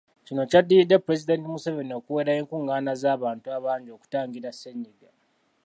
[0.25, 5.09] Kino kyaddiridde Pulezidenti Museveni okuwera enkungaana z’abantu abangi okutangira ssennyiga.